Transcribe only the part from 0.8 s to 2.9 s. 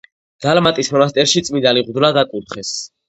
მონასტერში წმინდანი მღვდლად აკურთხეს.